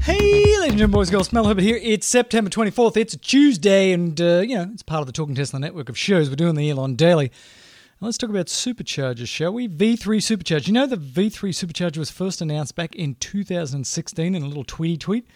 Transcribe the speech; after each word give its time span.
Hey, 0.00 0.58
ladies 0.58 0.80
and 0.80 0.90
boys 0.90 1.08
and 1.08 1.12
girls, 1.12 1.32
Mel 1.32 1.46
Herbert 1.46 1.62
here. 1.62 1.78
It's 1.80 2.08
September 2.08 2.50
24th. 2.50 2.96
It's 2.96 3.14
a 3.14 3.18
Tuesday, 3.18 3.92
and, 3.92 4.20
uh, 4.20 4.40
you 4.40 4.56
know, 4.56 4.68
it's 4.72 4.82
part 4.82 5.00
of 5.00 5.06
the 5.06 5.12
Talking 5.12 5.36
Tesla 5.36 5.60
network 5.60 5.88
of 5.88 5.96
shows. 5.96 6.28
We're 6.28 6.34
doing 6.34 6.56
the 6.56 6.68
Elon 6.68 6.96
Daily. 6.96 7.30
Now 8.00 8.06
let's 8.06 8.18
talk 8.18 8.30
about 8.30 8.46
superchargers, 8.46 9.28
shall 9.28 9.52
we? 9.52 9.68
V3 9.68 10.18
Supercharger. 10.18 10.66
You 10.66 10.72
know, 10.72 10.86
the 10.86 10.96
V3 10.96 11.50
Supercharger 11.50 11.98
was 11.98 12.10
first 12.10 12.40
announced 12.40 12.74
back 12.74 12.96
in 12.96 13.14
2016 13.16 14.34
in 14.34 14.42
a 14.42 14.46
little 14.46 14.64
tweety 14.64 14.96
tweet 14.96 15.26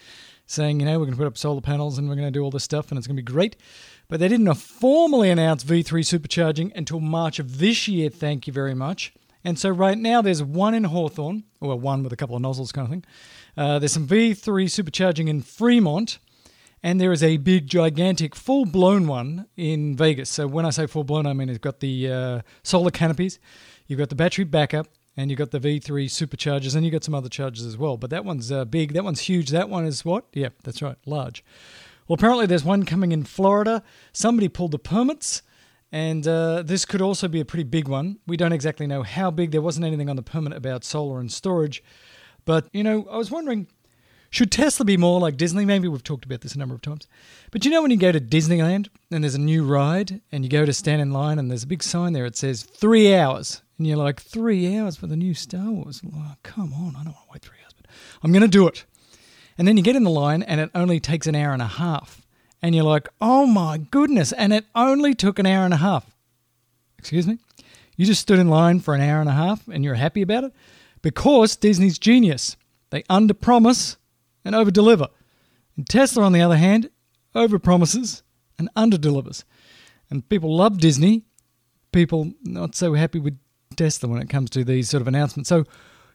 saying, 0.45 0.79
you 0.79 0.85
know, 0.85 0.99
we're 0.99 1.05
going 1.05 1.13
to 1.13 1.17
put 1.17 1.27
up 1.27 1.37
solar 1.37 1.61
panels 1.61 1.97
and 1.97 2.07
we're 2.07 2.15
going 2.15 2.27
to 2.27 2.31
do 2.31 2.43
all 2.43 2.51
this 2.51 2.63
stuff 2.63 2.89
and 2.89 2.97
it's 2.97 3.07
going 3.07 3.17
to 3.17 3.21
be 3.21 3.33
great. 3.33 3.55
But 4.07 4.19
they 4.19 4.27
didn't 4.27 4.53
formally 4.55 5.29
announce 5.29 5.63
V3 5.63 5.83
supercharging 6.01 6.71
until 6.75 6.99
March 6.99 7.39
of 7.39 7.57
this 7.57 7.87
year, 7.87 8.09
thank 8.09 8.45
you 8.47 8.53
very 8.53 8.75
much. 8.75 9.13
And 9.43 9.59
so 9.59 9.69
right 9.69 9.97
now 9.97 10.21
there's 10.21 10.43
one 10.43 10.73
in 10.73 10.85
Hawthorne, 10.85 11.43
or 11.61 11.79
one 11.79 12.03
with 12.03 12.11
a 12.11 12.15
couple 12.15 12.35
of 12.35 12.41
nozzles 12.41 12.71
kind 12.71 12.85
of 12.85 12.89
thing. 12.89 13.05
Uh, 13.55 13.79
there's 13.79 13.93
some 13.93 14.07
V3 14.07 14.65
supercharging 14.65 15.27
in 15.27 15.41
Fremont, 15.41 16.17
and 16.81 16.99
there 16.99 17.11
is 17.11 17.23
a 17.23 17.37
big, 17.37 17.67
gigantic, 17.67 18.35
full 18.35 18.65
blown 18.65 19.07
one 19.07 19.45
in 19.55 19.95
Vegas. 19.95 20.29
So 20.29 20.47
when 20.47 20.65
I 20.65 20.71
say 20.71 20.87
full 20.87 21.03
blown, 21.03 21.25
I 21.25 21.33
mean 21.33 21.49
it's 21.49 21.59
got 21.59 21.79
the 21.79 22.11
uh, 22.11 22.41
solar 22.63 22.91
canopies, 22.91 23.39
you've 23.87 23.99
got 23.99 24.09
the 24.09 24.15
battery 24.15 24.45
backup, 24.45 24.87
and 25.17 25.29
you've 25.29 25.37
got 25.37 25.51
the 25.51 25.59
V3 25.59 26.05
superchargers, 26.05 26.75
and 26.75 26.85
you've 26.85 26.93
got 26.93 27.03
some 27.03 27.15
other 27.15 27.29
chargers 27.29 27.65
as 27.65 27.77
well. 27.77 27.97
But 27.97 28.09
that 28.09 28.25
one's 28.25 28.51
uh, 28.51 28.65
big, 28.65 28.93
that 28.93 29.03
one's 29.03 29.21
huge, 29.21 29.49
that 29.49 29.69
one 29.69 29.85
is 29.85 30.03
what? 30.03 30.25
Yeah, 30.33 30.49
that's 30.63 30.81
right, 30.81 30.97
large. 31.05 31.43
Well, 32.07 32.15
apparently 32.15 32.45
there's 32.45 32.63
one 32.63 32.85
coming 32.85 33.11
in 33.11 33.23
Florida. 33.23 33.83
Somebody 34.13 34.47
pulled 34.47 34.71
the 34.71 34.79
permits. 34.79 35.41
And 35.91 36.27
uh, 36.27 36.61
this 36.63 36.83
could 36.83 37.01
also 37.01 37.27
be 37.27 37.39
a 37.39 37.45
pretty 37.45 37.63
big 37.63 37.87
one. 37.87 38.19
We 38.27 38.35
don't 38.35 38.51
exactly 38.51 38.85
know 38.85 39.03
how 39.03 39.31
big. 39.31 39.51
There 39.51 39.61
wasn't 39.61 39.85
anything 39.85 40.09
on 40.09 40.17
the 40.17 40.23
permit 40.23 40.51
about 40.51 40.83
solar 40.83 41.19
and 41.19 41.31
storage. 41.31 41.83
But, 42.43 42.67
you 42.73 42.83
know, 42.83 43.07
I 43.09 43.17
was 43.17 43.31
wondering 43.31 43.67
should 44.35 44.51
Tesla 44.51 44.83
be 44.83 44.97
more 44.97 45.21
like 45.21 45.37
Disney? 45.37 45.63
Maybe 45.63 45.87
we've 45.87 46.03
talked 46.03 46.25
about 46.25 46.41
this 46.41 46.55
a 46.55 46.59
number 46.59 46.75
of 46.75 46.81
times. 46.81 47.07
But 47.51 47.63
you 47.63 47.71
know, 47.71 47.81
when 47.81 47.91
you 47.91 47.95
go 47.95 48.11
to 48.11 48.19
Disneyland 48.19 48.89
and 49.09 49.23
there's 49.23 49.35
a 49.35 49.39
new 49.39 49.63
ride 49.63 50.19
and 50.29 50.43
you 50.43 50.49
go 50.49 50.65
to 50.65 50.73
stand 50.73 51.01
in 51.01 51.13
line 51.13 51.39
and 51.39 51.49
there's 51.49 51.63
a 51.63 51.67
big 51.67 51.81
sign 51.81 52.11
there, 52.11 52.25
it 52.25 52.35
says 52.35 52.63
three 52.63 53.15
hours. 53.15 53.61
And 53.77 53.85
you're 53.85 53.97
like, 53.97 54.21
three 54.21 54.77
hours 54.77 54.95
for 54.95 55.07
the 55.07 55.17
new 55.17 55.33
Star 55.33 55.69
Wars? 55.69 56.01
Oh, 56.05 56.35
come 56.43 56.73
on, 56.73 56.95
I 56.95 57.03
don't 57.03 57.13
want 57.13 57.27
to 57.27 57.33
wait 57.33 57.41
three 57.41 57.57
hours, 57.63 57.73
but 57.75 57.89
I'm 58.23 58.31
going 58.31 58.41
to 58.41 58.47
do 58.47 58.67
it. 58.67 58.85
And 59.57 59.67
then 59.67 59.77
you 59.77 59.83
get 59.83 59.95
in 59.95 60.03
the 60.03 60.09
line 60.09 60.43
and 60.43 60.59
it 60.59 60.69
only 60.75 60.99
takes 60.99 61.27
an 61.27 61.35
hour 61.35 61.53
and 61.53 61.61
a 61.61 61.67
half 61.67 62.25
and 62.61 62.73
you're 62.73 62.83
like, 62.83 63.09
oh 63.21 63.45
my 63.45 63.77
goodness, 63.77 64.31
and 64.31 64.51
it 64.51 64.65
only 64.73 65.13
took 65.13 65.39
an 65.39 65.45
hour 65.45 65.65
and 65.65 65.73
a 65.73 65.77
half. 65.77 66.15
Excuse 66.97 67.27
me? 67.27 67.37
You 67.95 68.05
just 68.05 68.21
stood 68.21 68.39
in 68.39 68.49
line 68.49 68.79
for 68.79 68.93
an 68.93 69.01
hour 69.01 69.19
and 69.19 69.29
a 69.29 69.33
half 69.33 69.67
and 69.67 69.83
you're 69.83 69.95
happy 69.95 70.21
about 70.21 70.45
it? 70.45 70.53
Because 71.01 71.55
Disney's 71.55 71.99
genius. 71.99 72.57
They 72.89 73.03
underpromise 73.03 73.97
and 74.43 74.55
overdeliver. 74.55 75.09
And 75.77 75.87
Tesla, 75.87 76.23
on 76.23 76.33
the 76.33 76.41
other 76.41 76.57
hand, 76.57 76.89
overpromises 77.35 78.23
and 78.57 78.69
underdelivers. 78.75 79.43
And 80.09 80.27
people 80.27 80.55
love 80.55 80.79
Disney. 80.79 81.25
People 81.91 82.33
not 82.43 82.75
so 82.75 82.93
happy 82.93 83.19
with 83.19 83.37
Tesla 83.75 84.09
when 84.09 84.21
it 84.21 84.29
comes 84.29 84.49
to 84.51 84.63
these 84.63 84.89
sort 84.89 85.01
of 85.01 85.07
announcements. 85.07 85.49
So 85.49 85.65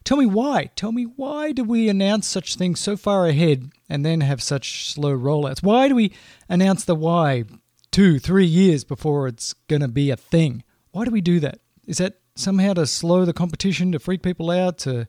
Tell 0.04 0.16
me 0.16 0.26
why. 0.26 0.70
Tell 0.76 0.92
me 0.92 1.04
why 1.04 1.52
do 1.52 1.62
we 1.62 1.88
announce 1.88 2.26
such 2.26 2.56
things 2.56 2.80
so 2.80 2.96
far 2.96 3.26
ahead 3.26 3.70
and 3.88 4.04
then 4.04 4.22
have 4.22 4.42
such 4.42 4.90
slow 4.90 5.16
rollouts? 5.16 5.62
Why 5.62 5.88
do 5.88 5.94
we 5.94 6.12
announce 6.48 6.84
the 6.84 6.94
why 6.94 7.44
two, 7.90 8.18
three 8.18 8.46
years 8.46 8.82
before 8.82 9.28
it's 9.28 9.52
going 9.68 9.82
to 9.82 9.88
be 9.88 10.10
a 10.10 10.16
thing? 10.16 10.64
Why 10.92 11.04
do 11.04 11.10
we 11.10 11.20
do 11.20 11.38
that? 11.40 11.60
Is 11.86 11.98
that 11.98 12.18
somehow 12.34 12.74
to 12.74 12.86
slow 12.86 13.24
the 13.24 13.32
competition, 13.32 13.92
to 13.92 13.98
freak 13.98 14.22
people 14.22 14.50
out, 14.50 14.78
to 14.78 15.06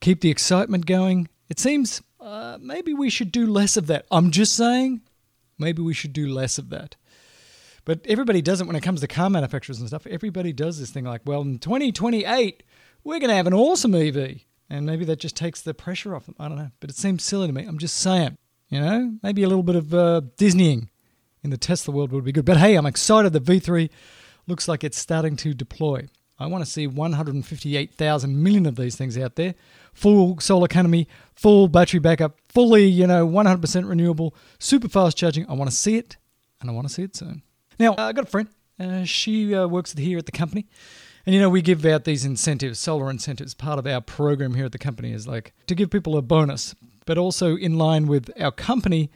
keep 0.00 0.20
the 0.20 0.30
excitement 0.30 0.86
going? 0.86 1.28
It 1.48 1.58
seems 1.58 2.00
uh, 2.20 2.58
maybe 2.60 2.94
we 2.94 3.10
should 3.10 3.32
do 3.32 3.46
less 3.46 3.76
of 3.76 3.88
that. 3.88 4.06
I'm 4.10 4.30
just 4.30 4.54
saying, 4.54 5.00
maybe 5.58 5.82
we 5.82 5.94
should 5.94 6.12
do 6.12 6.28
less 6.28 6.58
of 6.58 6.70
that. 6.70 6.96
But 7.88 8.04
everybody 8.06 8.42
does 8.42 8.60
it 8.60 8.66
when 8.66 8.76
it 8.76 8.82
comes 8.82 9.00
to 9.00 9.06
car 9.08 9.30
manufacturers 9.30 9.78
and 9.78 9.88
stuff. 9.88 10.06
Everybody 10.06 10.52
does 10.52 10.78
this 10.78 10.90
thing 10.90 11.04
like, 11.04 11.22
well, 11.24 11.40
in 11.40 11.58
2028, 11.58 12.62
we're 13.02 13.18
going 13.18 13.30
to 13.30 13.34
have 13.34 13.46
an 13.46 13.54
awesome 13.54 13.94
EV. 13.94 14.40
And 14.68 14.84
maybe 14.84 15.06
that 15.06 15.20
just 15.20 15.34
takes 15.34 15.62
the 15.62 15.72
pressure 15.72 16.14
off 16.14 16.26
them. 16.26 16.34
I 16.38 16.48
don't 16.48 16.58
know. 16.58 16.70
But 16.80 16.90
it 16.90 16.96
seems 16.96 17.24
silly 17.24 17.46
to 17.46 17.52
me. 17.54 17.64
I'm 17.64 17.78
just 17.78 17.96
saying, 17.96 18.36
you 18.68 18.78
know, 18.78 19.14
maybe 19.22 19.42
a 19.42 19.48
little 19.48 19.62
bit 19.62 19.74
of 19.74 19.94
uh, 19.94 20.20
Disneying 20.36 20.90
in 21.42 21.48
the 21.48 21.56
Tesla 21.56 21.94
world 21.94 22.12
would 22.12 22.24
be 22.24 22.32
good. 22.32 22.44
But 22.44 22.58
hey, 22.58 22.74
I'm 22.74 22.84
excited 22.84 23.32
the 23.32 23.40
V3 23.40 23.88
looks 24.46 24.68
like 24.68 24.84
it's 24.84 24.98
starting 24.98 25.36
to 25.36 25.54
deploy. 25.54 26.08
I 26.38 26.46
want 26.46 26.66
to 26.66 26.70
see 26.70 26.86
158,000 26.86 28.42
million 28.42 28.66
of 28.66 28.76
these 28.76 28.96
things 28.96 29.16
out 29.16 29.36
there. 29.36 29.54
Full 29.94 30.38
solar 30.40 30.66
economy, 30.66 31.08
full 31.34 31.68
battery 31.68 32.00
backup, 32.00 32.38
fully, 32.50 32.84
you 32.84 33.06
know, 33.06 33.26
100% 33.26 33.88
renewable, 33.88 34.34
super 34.58 34.90
fast 34.90 35.16
charging. 35.16 35.48
I 35.48 35.54
want 35.54 35.70
to 35.70 35.76
see 35.76 35.96
it, 35.96 36.18
and 36.60 36.68
I 36.68 36.74
want 36.74 36.86
to 36.86 36.92
see 36.92 37.04
it 37.04 37.16
soon. 37.16 37.44
Now, 37.78 37.94
I 37.96 38.12
got 38.12 38.24
a 38.24 38.28
friend. 38.28 38.48
Uh, 38.78 39.04
she 39.04 39.54
uh, 39.54 39.66
works 39.66 39.92
here 39.92 40.18
at 40.18 40.26
the 40.26 40.32
company. 40.32 40.66
And 41.26 41.34
you 41.34 41.40
know, 41.40 41.50
we 41.50 41.62
give 41.62 41.84
out 41.84 42.04
these 42.04 42.24
incentives, 42.24 42.78
solar 42.78 43.10
incentives. 43.10 43.54
Part 43.54 43.78
of 43.78 43.86
our 43.86 44.00
program 44.00 44.54
here 44.54 44.64
at 44.64 44.72
the 44.72 44.78
company 44.78 45.12
is 45.12 45.28
like 45.28 45.52
to 45.66 45.74
give 45.74 45.90
people 45.90 46.16
a 46.16 46.22
bonus, 46.22 46.74
but 47.06 47.18
also 47.18 47.56
in 47.56 47.76
line 47.76 48.06
with 48.06 48.30
our 48.40 48.50
company 48.50 49.10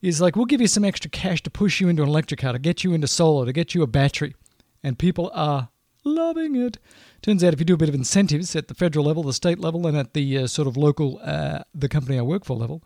is 0.00 0.20
like 0.20 0.34
we'll 0.34 0.46
give 0.46 0.60
you 0.60 0.66
some 0.66 0.84
extra 0.84 1.10
cash 1.10 1.42
to 1.42 1.50
push 1.50 1.80
you 1.80 1.88
into 1.88 2.02
an 2.02 2.08
electric 2.08 2.40
car, 2.40 2.52
to 2.52 2.58
get 2.58 2.84
you 2.84 2.94
into 2.94 3.06
solar, 3.06 3.44
to 3.46 3.52
get 3.52 3.74
you 3.74 3.82
a 3.82 3.86
battery. 3.86 4.34
And 4.82 4.98
people 4.98 5.30
are 5.34 5.68
loving 6.04 6.56
it. 6.56 6.78
Turns 7.20 7.44
out 7.44 7.52
if 7.52 7.60
you 7.60 7.66
do 7.66 7.74
a 7.74 7.78
bit 7.78 7.88
of 7.88 7.94
incentives 7.94 8.56
at 8.56 8.68
the 8.68 8.74
federal 8.74 9.04
level, 9.04 9.22
the 9.22 9.32
state 9.32 9.58
level, 9.58 9.86
and 9.86 9.96
at 9.96 10.14
the 10.14 10.38
uh, 10.38 10.46
sort 10.46 10.66
of 10.66 10.76
local, 10.76 11.20
uh, 11.22 11.64
the 11.74 11.88
company 11.88 12.18
I 12.18 12.22
work 12.22 12.44
for 12.44 12.56
level, 12.56 12.82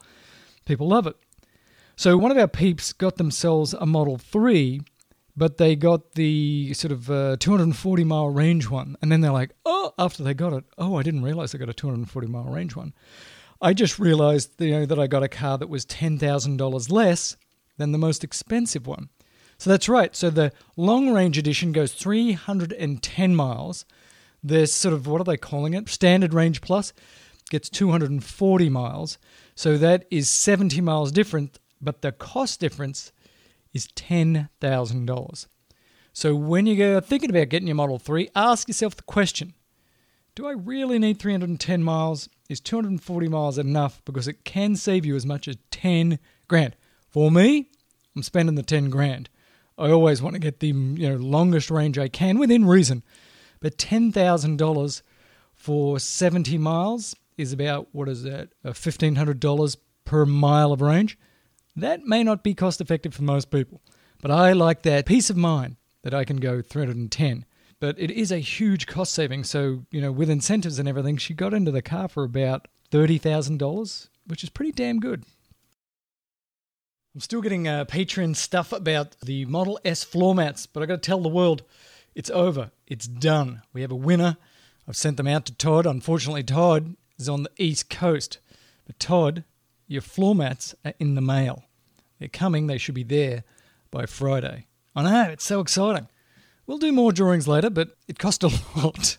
people 0.64 0.88
love 0.88 1.06
it. 1.06 1.16
So 1.94 2.18
one 2.18 2.30
of 2.30 2.36
our 2.36 2.48
peeps 2.48 2.92
got 2.92 3.16
themselves 3.16 3.72
a 3.72 3.86
Model 3.86 4.18
3 4.18 4.82
but 5.36 5.58
they 5.58 5.76
got 5.76 6.12
the 6.12 6.72
sort 6.74 6.92
of 6.92 7.10
uh, 7.10 7.36
240 7.38 8.04
mile 8.04 8.28
range 8.28 8.70
one. 8.70 8.96
And 9.02 9.12
then 9.12 9.20
they're 9.20 9.32
like, 9.32 9.50
oh, 9.66 9.92
after 9.98 10.22
they 10.22 10.34
got 10.34 10.54
it, 10.54 10.64
oh, 10.78 10.96
I 10.96 11.02
didn't 11.02 11.22
realize 11.22 11.52
they 11.52 11.58
got 11.58 11.68
a 11.68 11.74
240 11.74 12.28
mile 12.28 12.44
range 12.44 12.74
one. 12.74 12.94
I 13.60 13.74
just 13.74 13.98
realized 13.98 14.60
you 14.60 14.70
know, 14.72 14.86
that 14.86 14.98
I 14.98 15.06
got 15.06 15.22
a 15.22 15.28
car 15.28 15.58
that 15.58 15.68
was 15.68 15.84
$10,000 15.86 16.90
less 16.90 17.36
than 17.76 17.92
the 17.92 17.98
most 17.98 18.24
expensive 18.24 18.86
one. 18.86 19.10
So 19.58 19.70
that's 19.70 19.88
right. 19.88 20.14
So 20.14 20.30
the 20.30 20.52
long 20.76 21.10
range 21.10 21.38
edition 21.38 21.72
goes 21.72 21.92
310 21.92 23.34
miles. 23.34 23.84
The 24.42 24.66
sort 24.66 24.94
of, 24.94 25.06
what 25.06 25.20
are 25.20 25.24
they 25.24 25.36
calling 25.36 25.74
it? 25.74 25.88
Standard 25.88 26.34
range 26.34 26.60
plus 26.60 26.92
gets 27.50 27.68
240 27.70 28.68
miles. 28.68 29.18
So 29.54 29.78
that 29.78 30.06
is 30.10 30.28
70 30.28 30.80
miles 30.80 31.12
different, 31.12 31.58
but 31.80 32.02
the 32.02 32.12
cost 32.12 32.60
difference 32.60 33.12
is 33.76 33.88
$10,000. 33.88 35.46
So 36.14 36.34
when 36.34 36.64
you 36.66 36.76
go 36.76 36.98
thinking 36.98 37.28
about 37.28 37.50
getting 37.50 37.68
your 37.68 37.76
Model 37.76 37.98
3, 37.98 38.30
ask 38.34 38.68
yourself 38.68 38.96
the 38.96 39.02
question 39.02 39.52
Do 40.34 40.46
I 40.46 40.52
really 40.52 40.98
need 40.98 41.18
310 41.18 41.82
miles? 41.82 42.30
Is 42.48 42.58
240 42.60 43.28
miles 43.28 43.58
enough? 43.58 44.02
Because 44.06 44.26
it 44.26 44.44
can 44.44 44.76
save 44.76 45.04
you 45.04 45.14
as 45.14 45.26
much 45.26 45.46
as 45.46 45.58
10 45.70 46.18
grand. 46.48 46.74
For 47.06 47.30
me, 47.30 47.68
I'm 48.16 48.22
spending 48.22 48.54
the 48.54 48.62
10 48.62 48.88
grand. 48.88 49.28
I 49.76 49.90
always 49.90 50.22
want 50.22 50.32
to 50.32 50.40
get 50.40 50.60
the 50.60 50.68
you 50.68 51.10
know 51.10 51.16
longest 51.16 51.70
range 51.70 51.98
I 51.98 52.08
can 52.08 52.38
within 52.38 52.64
reason. 52.64 53.02
But 53.60 53.76
$10,000 53.76 55.02
for 55.52 55.98
70 55.98 56.56
miles 56.56 57.14
is 57.36 57.52
about 57.52 57.88
what 57.92 58.08
is 58.08 58.22
that? 58.22 58.54
Uh, 58.64 58.70
$1,500 58.70 59.76
per 60.06 60.24
mile 60.24 60.72
of 60.72 60.80
range. 60.80 61.18
That 61.76 62.06
may 62.06 62.24
not 62.24 62.42
be 62.42 62.54
cost 62.54 62.80
effective 62.80 63.14
for 63.14 63.22
most 63.22 63.50
people, 63.50 63.82
but 64.22 64.30
I 64.30 64.52
like 64.52 64.82
that 64.82 65.04
peace 65.06 65.28
of 65.28 65.36
mind 65.36 65.76
that 66.02 66.14
I 66.14 66.24
can 66.24 66.38
go 66.38 66.62
310. 66.62 67.44
But 67.78 67.98
it 67.98 68.10
is 68.10 68.32
a 68.32 68.38
huge 68.38 68.86
cost 68.86 69.12
saving. 69.12 69.44
So, 69.44 69.84
you 69.90 70.00
know, 70.00 70.10
with 70.10 70.30
incentives 70.30 70.78
and 70.78 70.88
everything, 70.88 71.18
she 71.18 71.34
got 71.34 71.52
into 71.52 71.70
the 71.70 71.82
car 71.82 72.08
for 72.08 72.24
about 72.24 72.68
$30,000, 72.90 74.08
which 74.26 74.42
is 74.42 74.48
pretty 74.48 74.72
damn 74.72 75.00
good. 75.00 75.24
I'm 77.14 77.20
still 77.20 77.42
getting 77.42 77.68
uh, 77.68 77.84
Patreon 77.84 78.36
stuff 78.36 78.72
about 78.72 79.16
the 79.20 79.44
Model 79.44 79.78
S 79.84 80.04
floor 80.04 80.34
mats, 80.34 80.66
but 80.66 80.82
I 80.82 80.86
got 80.86 81.02
to 81.02 81.06
tell 81.06 81.20
the 81.20 81.28
world 81.28 81.62
it's 82.14 82.30
over. 82.30 82.70
It's 82.86 83.06
done. 83.06 83.62
We 83.74 83.82
have 83.82 83.92
a 83.92 83.96
winner. 83.96 84.38
I've 84.88 84.96
sent 84.96 85.18
them 85.18 85.26
out 85.26 85.44
to 85.46 85.54
Todd. 85.54 85.86
Unfortunately, 85.86 86.42
Todd 86.42 86.96
is 87.18 87.28
on 87.28 87.42
the 87.42 87.50
East 87.58 87.90
Coast. 87.90 88.38
But 88.86 88.98
Todd, 88.98 89.44
your 89.86 90.02
floor 90.02 90.34
mats 90.34 90.74
are 90.84 90.94
in 90.98 91.14
the 91.14 91.20
mail. 91.20 91.65
They're 92.18 92.28
coming, 92.28 92.66
they 92.66 92.78
should 92.78 92.94
be 92.94 93.02
there 93.02 93.44
by 93.90 94.06
Friday. 94.06 94.66
I 94.94 95.02
know, 95.02 95.30
it's 95.30 95.44
so 95.44 95.60
exciting. 95.60 96.08
We'll 96.66 96.78
do 96.78 96.92
more 96.92 97.12
drawings 97.12 97.46
later, 97.46 97.70
but 97.70 97.96
it 98.08 98.18
cost 98.18 98.42
a 98.42 98.48
lot. 98.76 99.18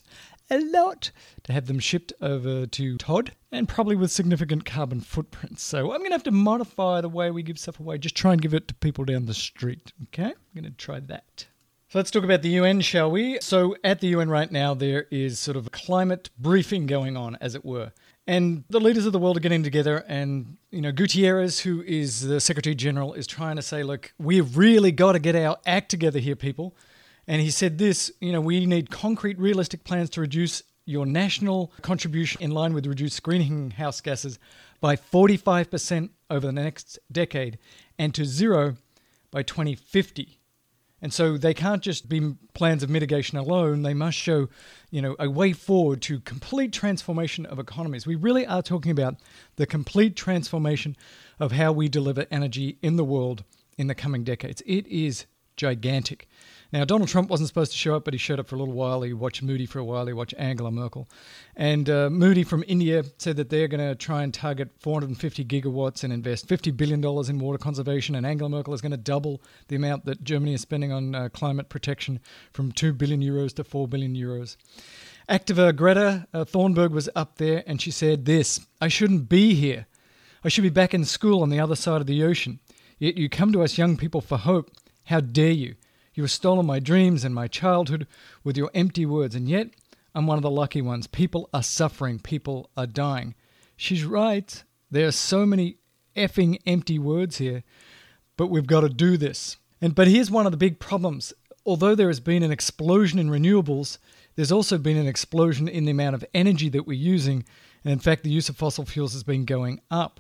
A 0.50 0.60
lot 0.60 1.12
to 1.44 1.54
have 1.54 1.68
them 1.68 1.80
shipped 1.80 2.14
over 2.22 2.66
to 2.66 2.98
Todd 2.98 3.34
and 3.52 3.68
probably 3.68 3.96
with 3.96 4.12
significant 4.12 4.66
carbon 4.66 5.02
footprints. 5.02 5.62
So 5.62 5.92
I'm 5.92 6.00
going 6.00 6.12
to 6.12 6.16
have 6.16 6.24
to 6.24 6.32
modify 6.32 7.02
the 7.02 7.10
way 7.10 7.32
we 7.32 7.44
give 7.44 7.60
stuff 7.60 7.80
away, 7.80 7.98
just 7.98 8.16
try 8.16 8.32
and 8.32 8.42
give 8.42 8.54
it 8.54 8.68
to 8.70 8.74
people 8.76 9.04
down 9.04 9.26
the 9.26 9.34
street. 9.34 9.92
Okay? 10.06 10.24
I'm 10.24 10.62
going 10.62 10.64
to 10.64 10.72
try 10.72 11.00
that. 11.02 11.48
So 11.90 12.00
let's 12.00 12.12
talk 12.12 12.24
about 12.26 12.42
the 12.42 12.50
UN, 12.50 12.82
shall 12.82 13.10
we? 13.12 13.40
So 13.40 13.76
at 13.84 14.02
the 14.02 14.08
UN 14.08 14.30
right 14.30 14.52
now, 14.52 14.74
there 14.74 15.08
is 15.10 15.40
sort 15.40 15.56
of 15.56 15.68
a 15.68 15.70
climate 15.70 16.30
briefing 16.38 16.86
going 16.86 17.16
on, 17.16 17.38
as 17.40 17.56
it 17.56 17.64
were. 17.64 17.92
And 18.28 18.66
the 18.70 18.82
leaders 18.82 19.06
of 19.06 19.14
the 19.14 19.20
world 19.20 19.38
are 19.38 19.40
getting 19.40 19.64
together, 19.64 20.04
and 20.08 20.58
you 20.70 20.82
know 20.82 20.92
Guterres, 20.92 21.62
who 21.62 21.82
is 21.84 22.28
the 22.28 22.42
Secretary 22.42 22.76
General, 22.76 23.14
is 23.14 23.26
trying 23.26 23.56
to 23.56 23.62
say, 23.62 23.84
"Look, 23.84 24.14
we've 24.20 24.58
really 24.58 24.92
got 24.92 25.14
to 25.14 25.20
get 25.20 25.36
our 25.36 25.58
act 25.66 25.90
together 25.90 26.20
here, 26.20 26.36
people." 26.36 26.76
And 27.26 27.42
he 27.42 27.50
said 27.50 27.78
this, 27.78 28.12
you 28.22 28.32
know, 28.32 28.42
we 28.42 28.66
need 28.66 28.90
concrete, 28.90 29.38
realistic 29.38 29.84
plans 29.84 30.10
to 30.12 30.22
reduce 30.22 30.64
your 30.86 31.06
national 31.06 31.74
contribution 31.82 32.42
in 32.42 32.52
line 32.52 32.74
with 32.74 32.86
reduced 32.86 33.22
greenhouse 33.22 34.00
gases 34.00 34.40
by 34.80 34.96
45% 34.96 36.10
over 36.30 36.48
the 36.48 36.54
next 36.54 37.00
decade, 37.12 37.58
and 38.00 38.14
to 38.14 38.24
zero 38.24 38.78
by 39.32 39.44
2050. 39.44 40.37
And 41.08 41.14
so 41.14 41.38
they 41.38 41.54
can't 41.54 41.82
just 41.82 42.10
be 42.10 42.34
plans 42.54 42.84
of 42.84 42.90
mitigation 42.90 43.38
alone. 43.38 43.84
They 43.84 43.94
must 43.94 44.18
show, 44.18 44.50
you 44.92 45.02
know, 45.02 45.16
a 45.18 45.30
way 45.30 45.54
forward 45.54 46.02
to 46.02 46.20
complete 46.20 46.74
transformation 46.74 47.46
of 47.46 47.60
economies. 47.60 48.06
We 48.06 48.16
really 48.16 48.46
are 48.46 48.62
talking 48.62 48.92
about 48.92 49.16
the 49.56 49.66
complete 49.66 50.18
transformation 50.18 50.98
of 51.40 51.54
how 51.54 51.72
we 51.72 51.88
deliver 51.88 52.26
energy 52.30 52.78
in 52.82 52.98
the 52.98 53.06
world 53.06 53.46
in 53.78 53.88
the 53.88 53.96
coming 53.96 54.26
decades. 54.26 54.62
It 54.66 54.86
is 54.88 55.28
gigantic. 55.56 56.28
Now, 56.74 56.84
Donald 56.84 57.10
Trump 57.10 57.30
wasn't 57.30 57.48
supposed 57.48 57.72
to 57.72 57.78
show 57.78 57.96
up, 57.96 58.04
but 58.04 58.14
he 58.14 58.18
showed 58.18 58.40
up 58.40 58.48
for 58.48 58.56
a 58.56 58.60
little 58.60 58.74
while. 58.74 59.02
He 59.02 59.14
watched 59.14 59.42
Modi 59.42 59.66
for 59.66 59.80
a 59.80 59.86
while. 59.86 60.06
He 60.06 60.14
watched 60.14 60.34
Angela 60.38 60.70
Merkel. 60.70 61.08
And 61.56 61.90
uh, 61.90 62.10
Modi 62.10 62.44
from 62.44 62.64
India 62.68 63.06
said 63.18 63.38
that 63.38 63.50
they're 63.50 63.70
going 63.70 63.88
to 63.88 63.96
try 63.96 64.24
and 64.24 64.34
target 64.34 64.72
450 64.80 65.46
gigawatts 65.46 66.04
and 66.04 66.12
invest 66.12 66.48
$50 66.48 66.76
billion 66.76 67.04
in 67.04 67.40
water 67.40 67.58
conservation. 67.58 68.16
And 68.16 68.26
Angela 68.26 68.50
Merkel 68.50 68.74
is 68.74 68.82
going 68.82 68.92
to 68.92 68.98
double 68.98 69.42
the 69.70 69.78
amount 69.78 70.06
that 70.06 70.24
Germany 70.24 70.54
is 70.54 70.62
spending 70.62 70.92
on 70.92 71.16
uh, 71.16 71.30
climate 71.30 71.70
protection 71.70 72.20
from 72.52 72.74
2 72.74 72.92
billion 72.94 73.22
euros 73.22 73.54
to 73.56 73.64
4 73.64 73.88
billion 73.88 74.14
euros. 74.14 74.58
Activa 75.30 75.76
Greta 75.76 76.28
uh, 76.34 76.46
Thunberg 76.46 76.92
was 76.92 77.10
up 77.16 77.38
there 77.38 77.64
and 77.68 77.82
she 77.82 77.92
said 77.92 78.26
this 78.26 78.66
I 78.82 78.88
shouldn't 78.88 79.30
be 79.30 79.56
here. 79.56 79.86
I 80.44 80.50
should 80.50 80.62
be 80.62 80.70
back 80.70 80.94
in 80.94 81.04
school 81.04 81.42
on 81.42 81.50
the 81.50 81.60
other 81.60 81.76
side 81.76 82.02
of 82.02 82.08
the 82.08 82.24
ocean. 82.24 82.60
Yet 83.00 83.18
you 83.18 83.30
come 83.30 83.52
to 83.52 83.62
us 83.62 83.78
young 83.78 83.98
people 83.98 84.22
for 84.22 84.38
hope. 84.38 84.72
How 85.06 85.20
dare 85.20 85.52
you? 85.52 85.76
You 86.18 86.24
have 86.24 86.32
stolen 86.32 86.66
my 86.66 86.80
dreams 86.80 87.24
and 87.24 87.36
my 87.36 87.48
childhood 87.48 88.08
with 88.44 88.58
your 88.58 88.72
empty 88.74 89.06
words, 89.06 89.36
and 89.36 89.48
yet 89.48 89.68
I'm 90.16 90.26
one 90.26 90.40
of 90.40 90.42
the 90.42 90.50
lucky 90.50 90.82
ones. 90.82 91.06
People 91.06 91.48
are 91.54 91.62
suffering, 91.62 92.18
people 92.18 92.72
are 92.76 92.88
dying. 92.88 93.36
She's 93.76 94.04
right. 94.04 94.64
There 94.90 95.08
are 95.08 95.12
so 95.12 95.46
many 95.46 95.78
effing 96.16 96.58
empty 96.66 96.98
words 96.98 97.38
here, 97.38 97.64
but 98.36 98.48
we've 98.48 98.66
got 98.66 98.82
to 98.82 98.90
do 98.90 99.16
this. 99.16 99.58
And 99.80 99.94
but 99.94 100.08
here's 100.08 100.32
one 100.32 100.48
of 100.48 100.52
the 100.52 100.58
big 100.58 100.80
problems. 100.80 101.34
Although 101.68 101.94
there 101.94 102.08
has 102.08 102.20
been 102.20 102.42
an 102.42 102.52
explosion 102.52 103.20
in 103.20 103.30
renewables, 103.30 104.00
there's 104.36 104.52
also 104.52 104.80
been 104.80 104.98
an 104.98 105.06
explosion 105.06 105.68
in 105.68 105.86
the 105.86 105.92
amount 105.92 106.16
of 106.16 106.26
energy 106.34 106.68
that 106.70 106.88
we're 106.88 106.98
using, 106.98 107.46
and 107.84 107.94
in 107.94 108.00
fact 108.00 108.24
the 108.24 108.32
use 108.32 108.50
of 108.50 108.58
fossil 108.58 108.86
fuels 108.86 109.14
has 109.14 109.22
been 109.22 109.46
going 109.46 109.82
up. 109.92 110.20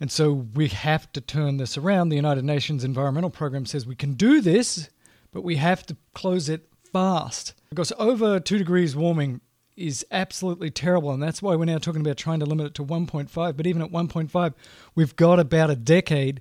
And 0.00 0.10
so 0.10 0.32
we 0.32 0.68
have 0.68 1.12
to 1.12 1.20
turn 1.20 1.58
this 1.58 1.76
around. 1.76 2.08
The 2.08 2.16
United 2.16 2.44
Nations 2.46 2.84
Environmental 2.84 3.28
Program 3.28 3.66
says 3.66 3.86
we 3.86 3.94
can 3.94 4.14
do 4.14 4.40
this 4.40 4.88
but 5.36 5.44
we 5.44 5.56
have 5.56 5.84
to 5.84 5.94
close 6.14 6.48
it 6.48 6.66
fast 6.94 7.52
because 7.68 7.92
over 7.98 8.40
two 8.40 8.56
degrees 8.56 8.96
warming 8.96 9.42
is 9.76 10.02
absolutely 10.10 10.70
terrible, 10.70 11.10
and 11.10 11.22
that's 11.22 11.42
why 11.42 11.54
we're 11.54 11.66
now 11.66 11.76
talking 11.76 12.00
about 12.00 12.16
trying 12.16 12.40
to 12.40 12.46
limit 12.46 12.68
it 12.68 12.74
to 12.74 12.82
1.5. 12.82 13.54
But 13.54 13.66
even 13.66 13.82
at 13.82 13.92
1.5, 13.92 14.54
we've 14.94 15.14
got 15.14 15.38
about 15.38 15.68
a 15.68 15.76
decade 15.76 16.40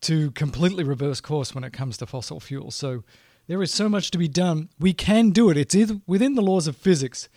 to 0.00 0.32
completely 0.32 0.82
reverse 0.82 1.20
course 1.20 1.54
when 1.54 1.62
it 1.62 1.72
comes 1.72 1.98
to 1.98 2.06
fossil 2.06 2.40
fuels. 2.40 2.74
So 2.74 3.04
there 3.46 3.62
is 3.62 3.72
so 3.72 3.88
much 3.88 4.10
to 4.10 4.18
be 4.18 4.26
done. 4.26 4.70
We 4.80 4.92
can 4.92 5.30
do 5.30 5.48
it. 5.48 5.56
It's 5.56 5.92
within 6.04 6.34
the 6.34 6.42
laws 6.42 6.66
of 6.66 6.76
physics. 6.76 7.28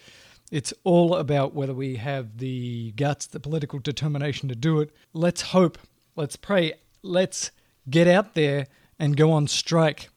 It's 0.51 0.73
all 0.83 1.13
about 1.13 1.53
whether 1.53 1.75
we 1.75 1.97
have 1.97 2.39
the 2.39 2.93
guts, 2.93 3.27
the 3.27 3.39
political 3.39 3.77
determination 3.77 4.49
to 4.49 4.55
do 4.55 4.79
it. 4.79 4.89
Let's 5.13 5.41
hope. 5.41 5.77
Let's 6.15 6.35
pray. 6.35 6.73
Let's 7.03 7.51
get 7.87 8.07
out 8.07 8.33
there 8.33 8.65
and 8.97 9.15
go 9.15 9.31
on 9.31 9.45
strike. 9.45 10.09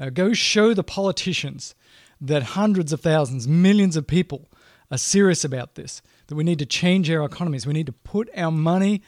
Uh, 0.00 0.08
go 0.08 0.32
show 0.32 0.72
the 0.72 0.82
politicians 0.82 1.74
that 2.20 2.42
hundreds 2.42 2.92
of 2.92 3.00
thousands, 3.00 3.46
millions 3.46 3.96
of 3.96 4.06
people 4.06 4.48
are 4.90 4.98
serious 4.98 5.44
about 5.44 5.74
this, 5.74 6.00
that 6.26 6.34
we 6.34 6.44
need 6.44 6.58
to 6.58 6.66
change 6.66 7.10
our 7.10 7.24
economies. 7.24 7.66
We 7.66 7.74
need 7.74 7.86
to 7.86 7.92
put 7.92 8.30
our 8.36 8.50
money 8.50 9.02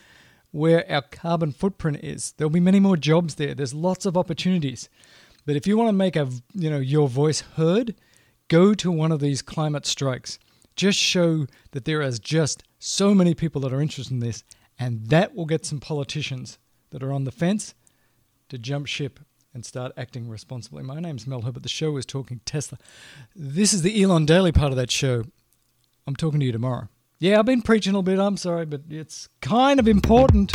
where 0.50 0.88
our 0.92 1.02
carbon 1.02 1.50
footprint 1.50 2.00
is. 2.02 2.34
There'll 2.36 2.50
be 2.50 2.60
many 2.60 2.78
more 2.78 2.98
jobs 2.98 3.36
there. 3.36 3.54
There's 3.54 3.72
lots 3.72 4.04
of 4.04 4.18
opportunities. 4.18 4.90
But 5.46 5.56
if 5.56 5.66
you 5.66 5.78
want 5.78 5.88
to 5.88 5.94
make 5.94 6.14
a, 6.14 6.28
you 6.52 6.70
know, 6.70 6.78
your 6.78 7.08
voice 7.08 7.40
heard, 7.40 7.94
go 8.48 8.74
to 8.74 8.92
one 8.92 9.12
of 9.12 9.20
these 9.20 9.40
climate 9.40 9.86
strikes. 9.86 10.38
Just 10.76 10.98
show 10.98 11.46
that 11.72 11.86
there 11.86 12.02
is 12.02 12.18
just 12.18 12.64
so 12.78 13.14
many 13.14 13.34
people 13.34 13.62
that 13.62 13.72
are 13.72 13.80
interested 13.80 14.12
in 14.12 14.20
this, 14.20 14.44
and 14.78 15.06
that 15.08 15.34
will 15.34 15.46
get 15.46 15.64
some 15.64 15.80
politicians 15.80 16.58
that 16.90 17.02
are 17.02 17.12
on 17.12 17.24
the 17.24 17.32
fence 17.32 17.74
to 18.50 18.58
jump 18.58 18.86
ship 18.86 19.20
and 19.54 19.64
start 19.64 19.92
acting 19.96 20.28
responsibly. 20.28 20.82
My 20.82 21.00
name's 21.00 21.26
Mel 21.26 21.42
Herbert. 21.42 21.62
The 21.62 21.68
show 21.68 21.96
is 21.96 22.06
Talking 22.06 22.40
Tesla. 22.44 22.78
This 23.36 23.74
is 23.74 23.82
the 23.82 24.02
Elon 24.02 24.26
Daily 24.26 24.52
part 24.52 24.72
of 24.72 24.76
that 24.76 24.90
show. 24.90 25.24
I'm 26.06 26.16
talking 26.16 26.40
to 26.40 26.46
you 26.46 26.52
tomorrow. 26.52 26.88
Yeah, 27.18 27.38
I've 27.38 27.46
been 27.46 27.62
preaching 27.62 27.94
a 27.94 27.98
little 27.98 28.02
bit. 28.02 28.18
I'm 28.18 28.36
sorry, 28.36 28.66
but 28.66 28.82
it's 28.88 29.28
kind 29.40 29.78
of 29.78 29.86
important. 29.86 30.52